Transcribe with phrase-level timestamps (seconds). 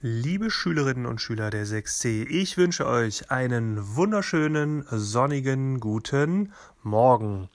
[0.00, 6.52] Liebe Schülerinnen und Schüler der 6c, ich wünsche euch einen wunderschönen, sonnigen, guten
[6.84, 7.48] Morgen.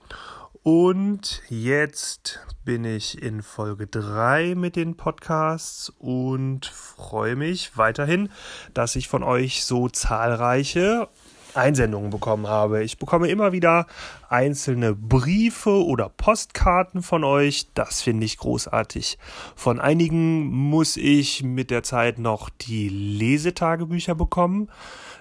[0.62, 8.28] Und jetzt bin ich in Folge 3 mit den Podcasts und freue mich weiterhin,
[8.74, 11.08] dass ich von euch so zahlreiche
[11.56, 12.82] Einsendungen bekommen habe.
[12.82, 13.86] Ich bekomme immer wieder
[14.28, 17.68] einzelne Briefe oder Postkarten von euch.
[17.74, 19.18] Das finde ich großartig.
[19.54, 24.68] Von einigen muss ich mit der Zeit noch die Lesetagebücher bekommen.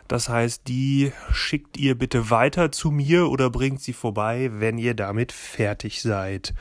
[0.07, 4.93] Das heißt, die schickt ihr bitte weiter zu mir oder bringt sie vorbei, wenn ihr
[4.93, 6.53] damit fertig seid.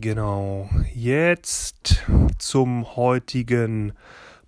[0.00, 0.68] Genau.
[0.94, 2.04] Jetzt
[2.38, 3.92] zum heutigen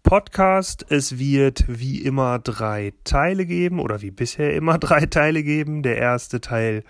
[0.07, 0.87] Podcast.
[0.89, 5.83] Es wird wie immer drei Teile geben oder wie bisher immer drei Teile geben.
[5.83, 6.85] Der erste Teil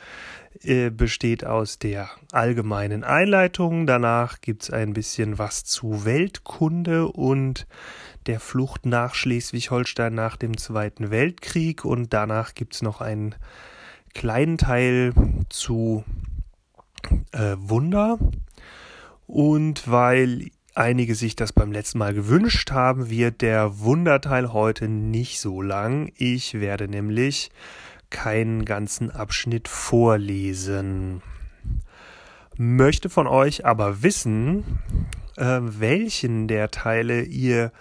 [0.62, 3.86] äh, besteht aus der allgemeinen Einleitung.
[3.86, 7.66] Danach gibt es ein bisschen was zu Weltkunde und
[8.26, 11.86] der Flucht nach Schleswig-Holstein nach dem Zweiten Weltkrieg.
[11.86, 13.34] Und danach gibt es noch einen
[14.12, 15.14] kleinen Teil
[15.48, 16.04] zu
[17.32, 18.18] äh, Wunder.
[19.26, 25.40] Und weil einige sich das beim letzten Mal gewünscht haben, wird der Wunderteil heute nicht
[25.40, 26.12] so lang.
[26.16, 27.50] Ich werde nämlich
[28.10, 31.22] keinen ganzen Abschnitt vorlesen.
[32.56, 34.80] Möchte von euch aber wissen,
[35.36, 37.72] äh, welchen der Teile ihr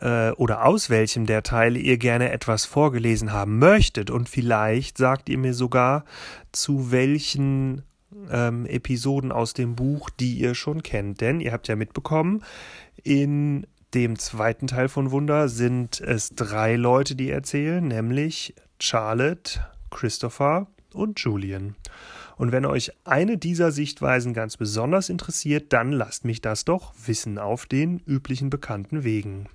[0.00, 5.28] äh, oder aus welchem der Teile ihr gerne etwas vorgelesen haben möchtet und vielleicht sagt
[5.28, 6.04] ihr mir sogar,
[6.52, 7.82] zu welchen
[8.30, 11.20] ähm, Episoden aus dem Buch, die ihr schon kennt.
[11.20, 12.42] Denn ihr habt ja mitbekommen,
[13.02, 20.66] in dem zweiten Teil von Wunder sind es drei Leute, die erzählen, nämlich Charlotte, Christopher
[20.92, 21.76] und Julian.
[22.36, 27.38] Und wenn euch eine dieser Sichtweisen ganz besonders interessiert, dann lasst mich das doch wissen
[27.38, 29.48] auf den üblichen bekannten Wegen.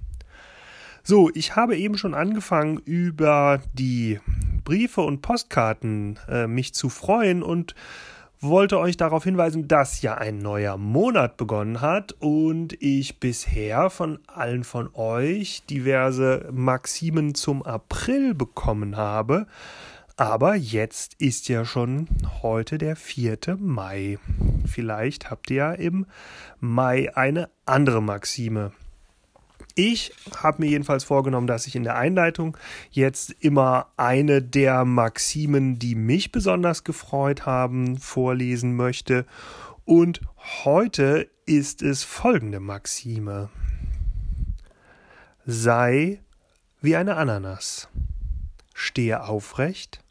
[1.04, 4.20] So, ich habe eben schon angefangen, über die
[4.64, 7.76] Briefe und Postkarten äh, mich zu freuen und
[8.42, 14.20] wollte euch darauf hinweisen, dass ja ein neuer Monat begonnen hat und ich bisher von
[14.28, 19.46] allen von euch diverse Maximen zum April bekommen habe.
[20.18, 22.08] Aber jetzt ist ja schon
[22.42, 23.58] heute der 4.
[23.60, 24.18] Mai.
[24.66, 26.06] Vielleicht habt ihr ja im
[26.60, 28.72] Mai eine andere Maxime.
[29.76, 32.58] Ich habe mir jedenfalls vorgenommen, dass ich in der Einleitung
[32.89, 39.26] jetzt immer eine der Maximen, die mich besonders gefreut haben, vorlesen möchte.
[39.86, 40.21] Und
[40.64, 43.49] heute ist es folgende Maxime.
[45.45, 46.20] Sei
[46.81, 47.87] wie eine Ananas.
[48.73, 50.04] Stehe aufrecht,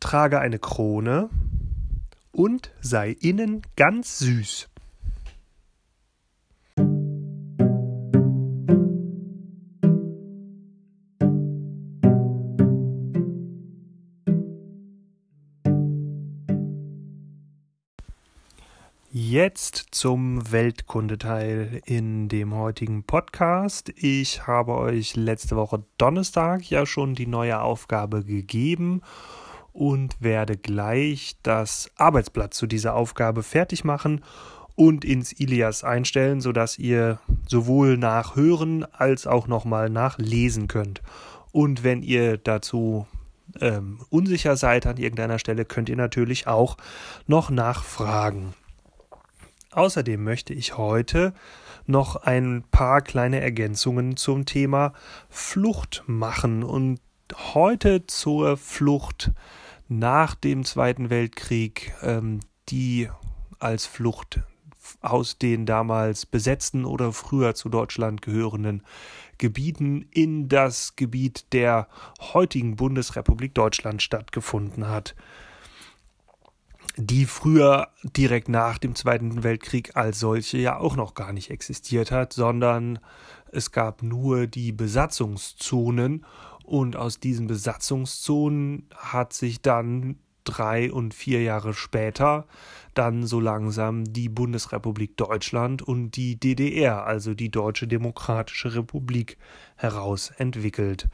[0.00, 1.28] trage eine Krone
[2.32, 4.71] und sei innen ganz süß.
[19.44, 23.92] Jetzt zum Weltkundeteil in dem heutigen Podcast.
[23.96, 29.02] Ich habe euch letzte Woche Donnerstag ja schon die neue Aufgabe gegeben
[29.72, 34.22] und werde gleich das Arbeitsblatt zu dieser Aufgabe fertig machen
[34.76, 41.02] und ins Ilias einstellen, sodass ihr sowohl nachhören als auch nochmal nachlesen könnt.
[41.50, 43.08] Und wenn ihr dazu
[43.60, 46.76] ähm, unsicher seid an irgendeiner Stelle, könnt ihr natürlich auch
[47.26, 48.54] noch nachfragen.
[49.72, 51.32] Außerdem möchte ich heute
[51.86, 54.92] noch ein paar kleine Ergänzungen zum Thema
[55.30, 56.62] Flucht machen.
[56.62, 57.00] Und
[57.54, 59.32] heute zur Flucht
[59.88, 63.08] nach dem Zweiten Weltkrieg, ähm, die
[63.58, 64.40] als Flucht
[65.00, 68.82] aus den damals besetzten oder früher zu Deutschland gehörenden
[69.38, 71.88] Gebieten in das Gebiet der
[72.20, 75.14] heutigen Bundesrepublik Deutschland stattgefunden hat
[76.96, 82.10] die früher direkt nach dem Zweiten Weltkrieg als solche ja auch noch gar nicht existiert
[82.10, 82.98] hat, sondern
[83.50, 86.24] es gab nur die Besatzungszonen
[86.64, 92.46] und aus diesen Besatzungszonen hat sich dann drei und vier Jahre später
[92.94, 99.38] dann so langsam die Bundesrepublik Deutschland und die DDR, also die Deutsche Demokratische Republik,
[99.76, 101.08] herausentwickelt.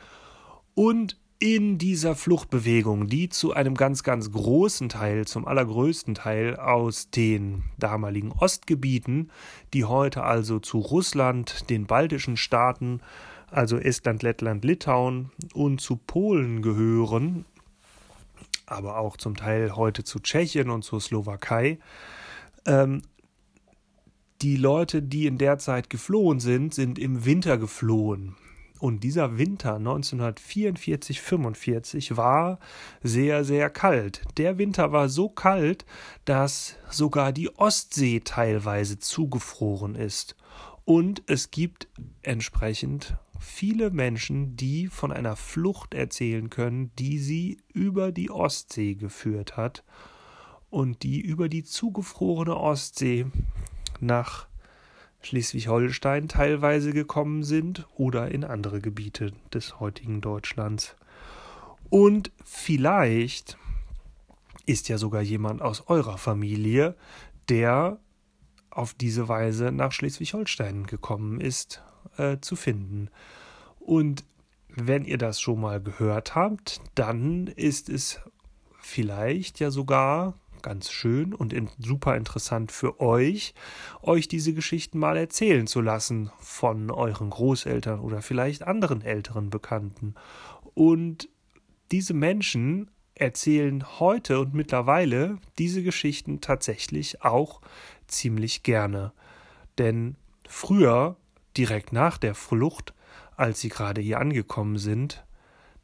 [0.75, 7.11] Und in dieser Fluchtbewegung, die zu einem ganz, ganz großen Teil, zum allergrößten Teil aus
[7.11, 9.31] den damaligen Ostgebieten,
[9.73, 13.01] die heute also zu Russland, den baltischen Staaten,
[13.51, 17.45] also Estland, Lettland, Litauen und zu Polen gehören,
[18.67, 21.79] aber auch zum Teil heute zu Tschechien und zur Slowakei,
[22.67, 23.03] ähm,
[24.43, 28.37] die Leute, die in der Zeit geflohen sind, sind im Winter geflohen.
[28.79, 32.59] Und dieser Winter 1944, 45 war
[33.03, 34.23] sehr, sehr kalt.
[34.37, 35.85] Der Winter war so kalt,
[36.25, 40.37] dass sogar die Ostsee teilweise zugefroren ist.
[40.85, 41.89] Und es gibt
[42.23, 49.57] entsprechend viele Menschen, die von einer Flucht erzählen können, die sie über die Ostsee geführt
[49.57, 49.85] hat
[50.71, 53.27] und die über die zugefrorene Ostsee
[54.01, 54.48] nach
[55.23, 60.97] Schleswig-Holstein teilweise gekommen sind oder in andere Gebiete des heutigen Deutschlands.
[61.91, 63.57] Und vielleicht
[64.67, 66.95] ist ja sogar jemand aus eurer Familie,
[67.49, 67.99] der
[68.71, 71.83] auf diese Weise nach Schleswig-Holstein gekommen ist,
[72.17, 73.11] äh, zu finden.
[73.81, 74.25] Und
[74.69, 78.21] wenn ihr das schon mal gehört habt, dann ist es
[78.81, 80.35] vielleicht ja sogar
[80.69, 83.55] ganz schön und in, super interessant für euch,
[84.03, 90.15] euch diese Geschichten mal erzählen zu lassen von euren Großeltern oder vielleicht anderen älteren Bekannten.
[90.75, 91.31] Und
[91.91, 97.63] diese Menschen erzählen heute und mittlerweile diese Geschichten tatsächlich auch
[98.07, 99.13] ziemlich gerne.
[99.79, 100.17] Denn
[100.47, 101.17] früher,
[101.57, 102.93] direkt nach der Flucht,
[103.37, 105.25] als sie gerade hier angekommen sind,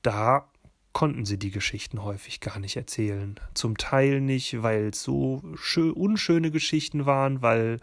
[0.02, 0.46] da
[0.94, 3.38] konnten sie die Geschichten häufig gar nicht erzählen.
[3.52, 5.42] Zum Teil nicht, weil es so
[5.94, 7.80] unschöne Geschichten waren, weil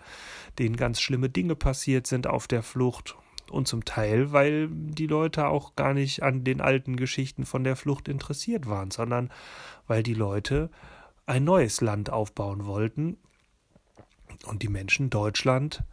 [0.58, 3.16] denen ganz schlimme Dinge passiert sind auf der Flucht.
[3.52, 7.76] Und zum Teil, weil die Leute auch gar nicht an den alten Geschichten von der
[7.76, 9.30] Flucht interessiert waren, sondern
[9.88, 10.70] weil die Leute
[11.26, 13.18] ein neues Land aufbauen wollten
[14.46, 15.84] und die Menschen Deutschland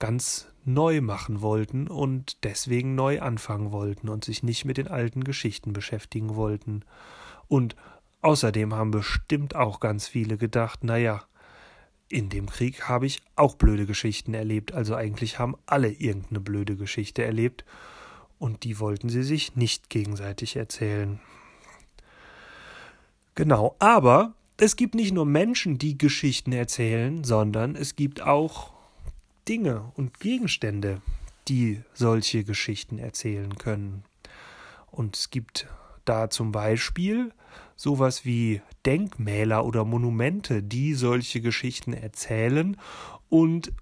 [0.00, 5.24] ganz neu machen wollten und deswegen neu anfangen wollten und sich nicht mit den alten
[5.24, 6.82] Geschichten beschäftigen wollten.
[7.48, 7.76] Und
[8.22, 11.24] außerdem haben bestimmt auch ganz viele gedacht, naja,
[12.08, 16.76] in dem Krieg habe ich auch blöde Geschichten erlebt, also eigentlich haben alle irgendeine blöde
[16.76, 17.64] Geschichte erlebt,
[18.38, 21.20] und die wollten sie sich nicht gegenseitig erzählen.
[23.34, 28.73] Genau, aber es gibt nicht nur Menschen, die Geschichten erzählen, sondern es gibt auch
[29.48, 31.00] Dinge und Gegenstände,
[31.48, 34.04] die solche Geschichten erzählen können.
[34.90, 35.66] Und es gibt
[36.04, 37.32] da zum Beispiel
[37.76, 42.76] sowas wie Denkmäler oder Monumente, die solche Geschichten erzählen.
[43.28, 43.72] Und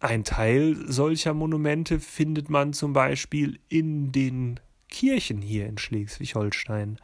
[0.00, 6.98] ein Teil solcher Monumente findet man zum Beispiel in den Kirchen hier in Schleswig-Holstein.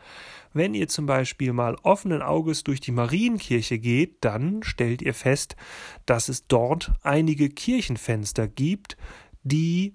[0.53, 5.57] Wenn ihr zum Beispiel mal offenen Auges durch die Marienkirche geht, dann stellt ihr fest,
[6.07, 8.97] dass es dort einige Kirchenfenster gibt,
[9.43, 9.95] die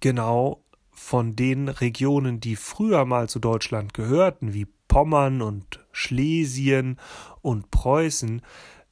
[0.00, 6.98] genau von den Regionen, die früher mal zu Deutschland gehörten, wie Pommern und Schlesien
[7.42, 8.42] und Preußen,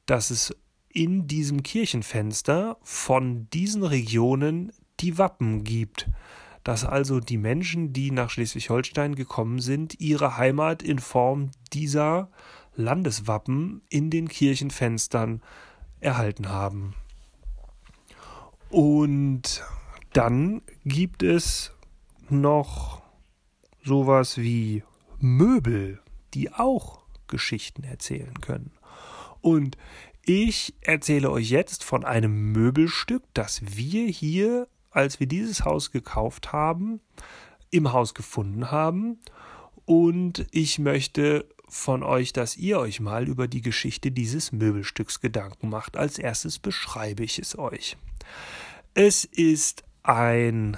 [0.05, 0.55] dass es
[0.89, 6.07] in diesem Kirchenfenster von diesen Regionen die Wappen gibt
[6.65, 12.31] dass also die Menschen, die nach Schleswig-Holstein gekommen sind, ihre Heimat in Form dieser
[12.75, 15.43] Landeswappen in den Kirchenfenstern
[15.99, 16.95] erhalten haben.
[18.69, 19.63] Und
[20.11, 21.71] dann gibt es
[22.29, 23.03] noch
[23.83, 24.83] sowas wie
[25.19, 26.01] Möbel,
[26.33, 28.71] die auch Geschichten erzählen können.
[29.39, 29.77] Und
[30.23, 36.53] ich erzähle euch jetzt von einem Möbelstück, das wir hier als wir dieses Haus gekauft
[36.53, 37.01] haben,
[37.69, 39.19] im Haus gefunden haben.
[39.85, 45.69] Und ich möchte von euch, dass ihr euch mal über die Geschichte dieses Möbelstücks Gedanken
[45.69, 45.97] macht.
[45.97, 47.97] Als erstes beschreibe ich es euch.
[48.93, 50.77] Es ist ein,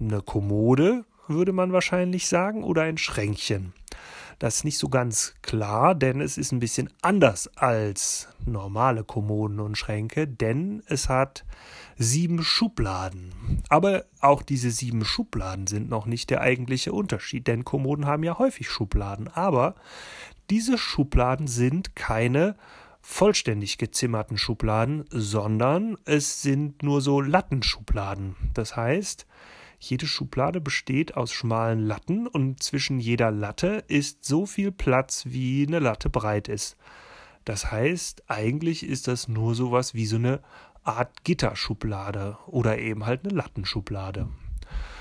[0.00, 3.74] eine Kommode, würde man wahrscheinlich sagen, oder ein Schränkchen.
[4.42, 9.60] Das ist nicht so ganz klar, denn es ist ein bisschen anders als normale Kommoden
[9.60, 11.44] und Schränke, denn es hat
[11.96, 13.62] sieben Schubladen.
[13.68, 18.36] Aber auch diese sieben Schubladen sind noch nicht der eigentliche Unterschied, denn Kommoden haben ja
[18.36, 19.28] häufig Schubladen.
[19.28, 19.76] Aber
[20.50, 22.56] diese Schubladen sind keine
[23.00, 28.34] vollständig gezimmerten Schubladen, sondern es sind nur so Lattenschubladen.
[28.54, 29.24] Das heißt,
[29.82, 35.66] jede Schublade besteht aus schmalen Latten und zwischen jeder Latte ist so viel Platz, wie
[35.66, 36.76] eine Latte breit ist.
[37.44, 40.40] Das heißt, eigentlich ist das nur sowas wie so eine
[40.84, 44.28] Art Gitterschublade oder eben halt eine Lattenschublade.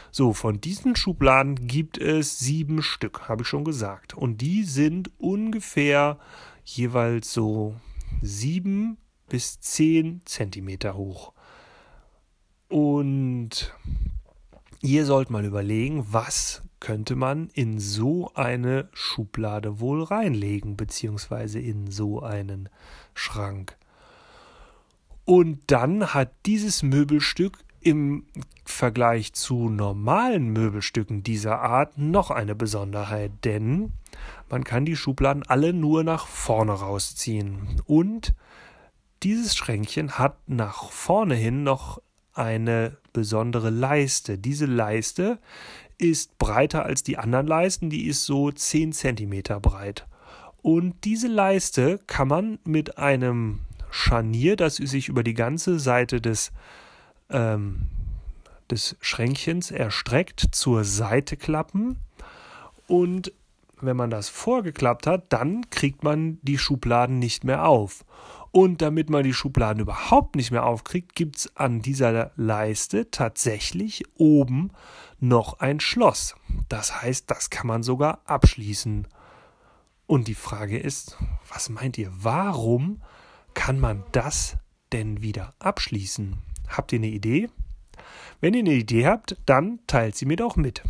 [0.09, 4.15] So, von diesen Schubladen gibt es sieben Stück, habe ich schon gesagt.
[4.15, 6.17] Und die sind ungefähr
[6.65, 7.75] jeweils so
[8.23, 8.97] sieben
[9.29, 11.33] bis zehn Zentimeter hoch.
[12.67, 13.75] Und
[14.81, 21.91] Ihr sollt mal überlegen, was könnte man in so eine Schublade wohl reinlegen, beziehungsweise in
[21.91, 22.67] so einen
[23.13, 23.77] Schrank.
[25.23, 28.25] Und dann hat dieses Möbelstück im
[28.65, 33.93] Vergleich zu normalen Möbelstücken dieser Art noch eine Besonderheit, denn
[34.49, 37.81] man kann die Schubladen alle nur nach vorne rausziehen.
[37.85, 38.33] Und
[39.21, 42.01] dieses Schränkchen hat nach vorne hin noch
[42.33, 44.37] eine besondere Leiste.
[44.37, 45.39] Diese Leiste
[45.97, 50.07] ist breiter als die anderen Leisten, die ist so 10 cm breit.
[50.61, 56.51] Und diese Leiste kann man mit einem Scharnier, das sich über die ganze Seite des,
[57.29, 57.87] ähm,
[58.69, 61.97] des Schränkchens erstreckt, zur Seite klappen.
[62.87, 63.33] Und
[63.81, 68.05] wenn man das vorgeklappt hat, dann kriegt man die Schubladen nicht mehr auf.
[68.51, 74.03] Und damit man die Schubladen überhaupt nicht mehr aufkriegt, gibt es an dieser Leiste tatsächlich
[74.15, 74.71] oben
[75.19, 76.35] noch ein Schloss.
[76.67, 79.07] Das heißt, das kann man sogar abschließen.
[80.05, 81.17] Und die Frage ist,
[81.47, 83.01] was meint ihr, warum
[83.53, 84.57] kann man das
[84.91, 86.37] denn wieder abschließen?
[86.67, 87.49] Habt ihr eine Idee?
[88.41, 90.83] Wenn ihr eine Idee habt, dann teilt sie mir doch mit.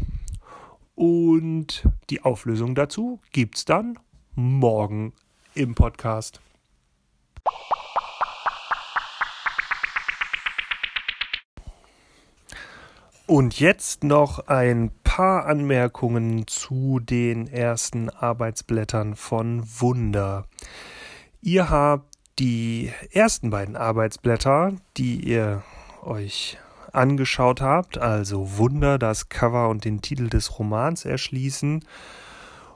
[0.96, 4.00] Und die Auflösung dazu gibt's dann
[4.34, 5.14] morgen
[5.54, 6.42] im Podcast.
[13.32, 20.48] Und jetzt noch ein paar Anmerkungen zu den ersten Arbeitsblättern von Wunder.
[21.42, 25.64] Ihr habt die ersten beiden Arbeitsblätter, die ihr
[26.04, 26.58] euch
[26.92, 31.86] angeschaut habt, also Wunder, das Cover und den Titel des Romans erschließen.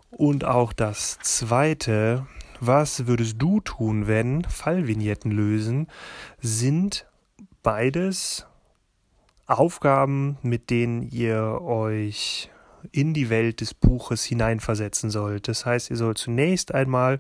[0.09, 2.27] Und auch das zweite,
[2.59, 5.87] was würdest du tun, wenn Fallvignetten lösen,
[6.39, 7.05] sind
[7.63, 8.47] beides
[9.47, 12.49] Aufgaben, mit denen ihr euch
[12.91, 15.47] in die Welt des Buches hineinversetzen sollt.
[15.47, 17.19] Das heißt, ihr sollt zunächst einmal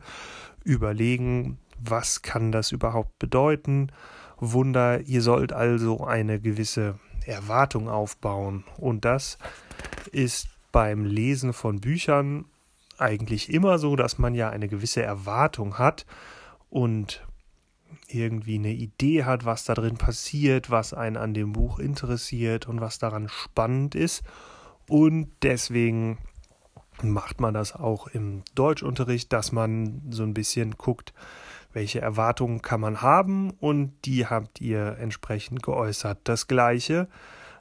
[0.63, 3.91] überlegen, was kann das überhaupt bedeuten?
[4.37, 8.63] Wunder, ihr sollt also eine gewisse Erwartung aufbauen.
[8.77, 9.37] Und das
[10.11, 12.45] ist beim Lesen von Büchern
[12.97, 16.05] eigentlich immer so, dass man ja eine gewisse Erwartung hat
[16.69, 17.25] und
[18.07, 22.81] irgendwie eine Idee hat, was da drin passiert, was einen an dem Buch interessiert und
[22.81, 24.23] was daran spannend ist.
[24.87, 26.19] Und deswegen
[27.01, 31.13] macht man das auch im Deutschunterricht, dass man so ein bisschen guckt,
[31.73, 36.19] welche Erwartungen kann man haben und die habt ihr entsprechend geäußert.
[36.23, 37.09] Das gleiche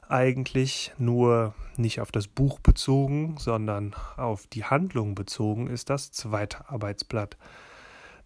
[0.09, 6.69] eigentlich nur nicht auf das Buch bezogen, sondern auf die Handlung bezogen ist das zweite
[6.69, 7.37] Arbeitsblatt.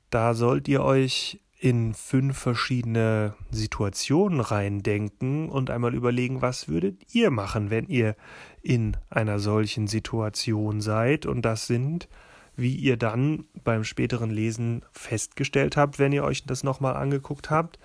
[0.10, 7.32] Da sollt ihr euch in fünf verschiedene Situationen reindenken und einmal überlegen, was würdet ihr
[7.32, 8.16] machen, wenn ihr
[8.62, 11.26] in einer solchen Situation seid.
[11.26, 12.08] Und das sind,
[12.56, 17.78] wie ihr dann beim späteren Lesen festgestellt habt, wenn ihr euch das nochmal angeguckt habt,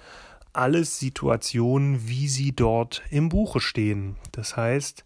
[0.56, 4.16] alles Situationen, wie sie dort im Buche stehen.
[4.32, 5.04] Das heißt,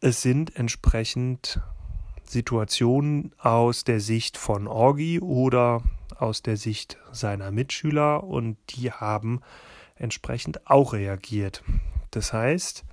[0.00, 1.60] es sind entsprechend
[2.24, 5.82] Situationen aus der Sicht von Orgi oder
[6.16, 9.40] aus der Sicht seiner Mitschüler und die haben
[9.96, 11.62] entsprechend auch reagiert.
[12.10, 12.84] Das heißt,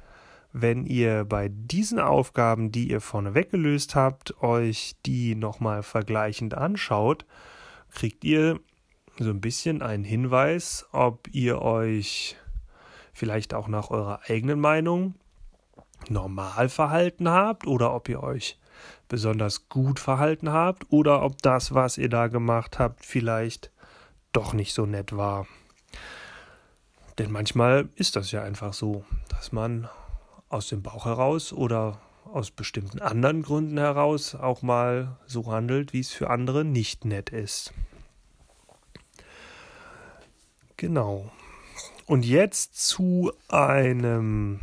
[0.53, 7.25] wenn ihr bei diesen Aufgaben, die ihr vorneweg gelöst habt, euch die nochmal vergleichend anschaut,
[7.91, 8.59] kriegt ihr
[9.23, 12.35] so ein bisschen einen Hinweis, ob ihr euch
[13.13, 15.15] vielleicht auch nach eurer eigenen Meinung
[16.09, 18.57] normal verhalten habt oder ob ihr euch
[19.07, 23.71] besonders gut verhalten habt oder ob das, was ihr da gemacht habt, vielleicht
[24.31, 25.45] doch nicht so nett war.
[27.17, 29.89] Denn manchmal ist das ja einfach so, dass man
[30.49, 35.99] aus dem Bauch heraus oder aus bestimmten anderen Gründen heraus auch mal so handelt, wie
[35.99, 37.73] es für andere nicht nett ist.
[40.81, 41.31] Genau.
[42.07, 44.61] Und jetzt zu einem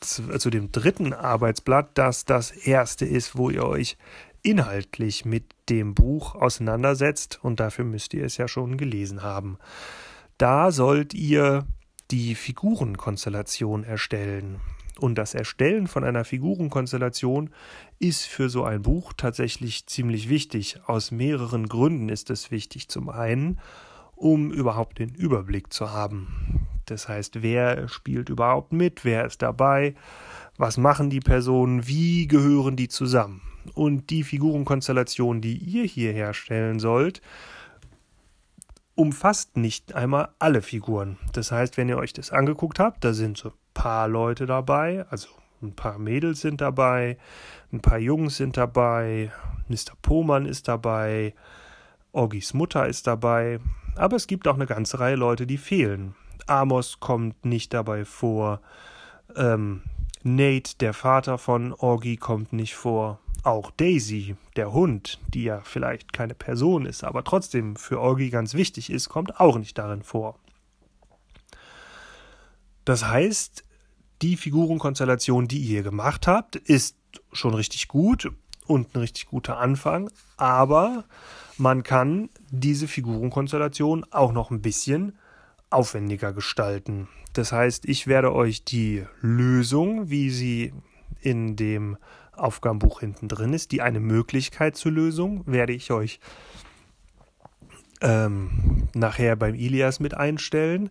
[0.00, 3.98] zu dem dritten Arbeitsblatt, das das erste ist, wo ihr euch
[4.40, 9.58] inhaltlich mit dem Buch auseinandersetzt und dafür müsst ihr es ja schon gelesen haben.
[10.38, 11.66] Da sollt ihr
[12.10, 14.58] die Figurenkonstellation erstellen.
[14.98, 17.50] Und das Erstellen von einer Figurenkonstellation
[17.98, 20.80] ist für so ein Buch tatsächlich ziemlich wichtig.
[20.86, 22.88] Aus mehreren Gründen ist es wichtig.
[22.88, 23.60] Zum einen,
[24.20, 26.66] um überhaupt den Überblick zu haben.
[26.84, 29.94] Das heißt, wer spielt überhaupt mit, wer ist dabei,
[30.58, 33.40] was machen die Personen, wie gehören die zusammen.
[33.74, 37.22] Und die Figurenkonstellation, die ihr hier herstellen sollt,
[38.94, 41.16] umfasst nicht einmal alle Figuren.
[41.32, 45.06] Das heißt, wenn ihr euch das angeguckt habt, da sind so ein paar Leute dabei,
[45.08, 45.28] also
[45.62, 47.16] ein paar Mädels sind dabei,
[47.72, 49.32] ein paar Jungs sind dabei,
[49.68, 49.94] Mr.
[50.02, 51.32] Pohmann ist dabei,
[52.12, 53.60] Orgis Mutter ist dabei,
[53.96, 56.14] Aber es gibt auch eine ganze Reihe Leute, die fehlen.
[56.46, 58.60] Amos kommt nicht dabei vor.
[59.36, 59.82] Ähm,
[60.22, 63.20] Nate, der Vater von Orgi, kommt nicht vor.
[63.42, 68.52] Auch Daisy, der Hund, die ja vielleicht keine Person ist, aber trotzdem für Orgi ganz
[68.54, 70.38] wichtig ist, kommt auch nicht darin vor.
[72.84, 73.64] Das heißt,
[74.20, 76.96] die Figurenkonstellation, die ihr gemacht habt, ist
[77.32, 78.30] schon richtig gut
[78.70, 81.02] und ein richtig guter Anfang, aber
[81.58, 85.18] man kann diese Figurenkonstellation auch noch ein bisschen
[85.70, 87.08] aufwendiger gestalten.
[87.32, 90.72] Das heißt, ich werde euch die Lösung, wie sie
[91.20, 91.96] in dem
[92.32, 96.20] Aufgabenbuch hinten drin ist, die eine Möglichkeit zur Lösung, werde ich euch
[98.00, 100.90] ähm, nachher beim Ilias mit einstellen.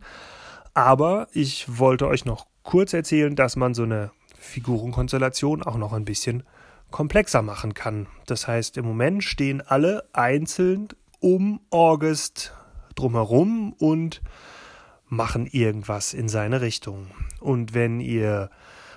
[0.74, 6.04] Aber ich wollte euch noch kurz erzählen, dass man so eine Figurenkonstellation auch noch ein
[6.04, 6.44] bisschen
[6.92, 8.08] komplexer machen kann.
[8.26, 12.54] Das heißt, im Moment stehen alle einzeln um August
[12.96, 14.22] drumherum und
[15.08, 17.08] machen irgendwas in seine Richtung.
[17.40, 18.50] Und wenn ihr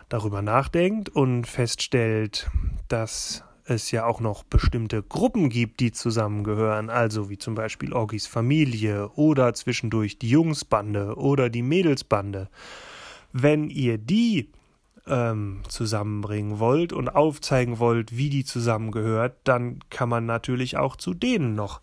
[0.09, 2.51] darüber nachdenkt und feststellt,
[2.89, 8.27] dass es ja auch noch bestimmte Gruppen gibt, die zusammengehören, also wie zum Beispiel Orgis
[8.27, 12.49] Familie oder zwischendurch die Jungsbande oder die Mädelsbande,
[13.33, 14.51] wenn ihr die
[15.07, 21.15] ähm, zusammenbringen wollt und aufzeigen wollt, wie die zusammengehört, dann kann man natürlich auch zu
[21.15, 21.81] denen noch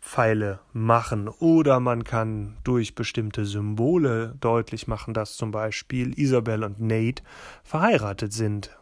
[0.00, 6.80] Pfeile machen oder man kann durch bestimmte Symbole deutlich machen, dass zum Beispiel Isabel und
[6.80, 7.22] Nate
[7.64, 8.76] verheiratet sind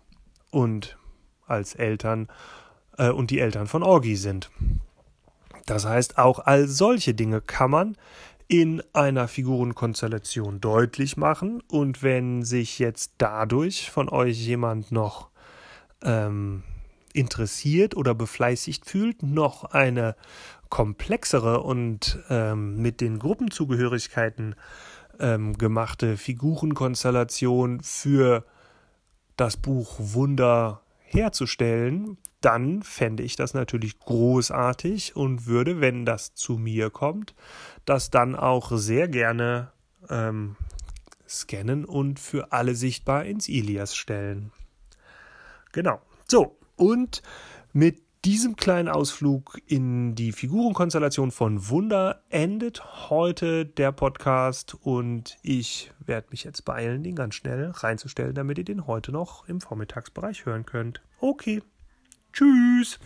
[0.50, 0.98] und
[1.46, 2.28] als Eltern
[2.98, 4.50] äh, und die Eltern von Orgi sind.
[5.64, 7.96] Das heißt, auch all solche Dinge kann man
[8.48, 11.62] in einer Figurenkonstellation deutlich machen.
[11.68, 15.30] Und wenn sich jetzt dadurch von euch jemand noch
[16.02, 16.62] ähm,
[17.12, 20.14] interessiert oder befleißigt fühlt, noch eine
[20.68, 24.54] komplexere und ähm, mit den Gruppenzugehörigkeiten
[25.18, 28.44] ähm, gemachte Figurenkonstellation für
[29.36, 36.58] das Buch Wunder herzustellen, dann fände ich das natürlich großartig und würde, wenn das zu
[36.58, 37.34] mir kommt,
[37.84, 39.72] das dann auch sehr gerne
[40.08, 40.56] ähm,
[41.28, 44.52] scannen und für alle sichtbar ins Ilias stellen.
[45.72, 46.00] Genau.
[46.28, 47.22] So, und
[47.72, 55.92] mit diesem kleinen Ausflug in die Figurenkonstellation von Wunder endet heute der Podcast und ich
[56.04, 60.44] werde mich jetzt beeilen, den ganz schnell reinzustellen, damit ihr den heute noch im Vormittagsbereich
[60.44, 61.02] hören könnt.
[61.20, 61.62] Okay.
[62.36, 62.98] Tschüss.